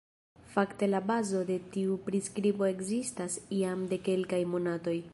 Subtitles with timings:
[0.53, 5.01] Fakte la bazo de tiu priskribo ekzistas jam de kelkaj monatoj.